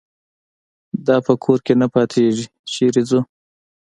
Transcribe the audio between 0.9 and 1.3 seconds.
دا